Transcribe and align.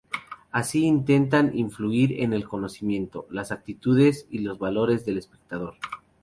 Así 0.51 0.85
intentan 0.85 1.55
influir 1.55 2.21
en 2.23 2.33
el 2.33 2.47
conocimiento, 2.47 3.27
las 3.29 3.51
actitudes 3.51 4.25
y 4.31 4.39
los 4.39 4.57
valores 4.57 5.05
del 5.05 5.19
espectador.. 5.19 5.75